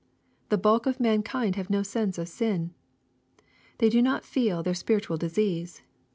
[0.49, 2.73] The bulk of mankind have no sense of sin.
[3.77, 5.83] They do not feel their spiritual disease.